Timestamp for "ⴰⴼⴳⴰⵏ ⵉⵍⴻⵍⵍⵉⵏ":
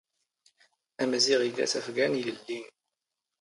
1.79-2.63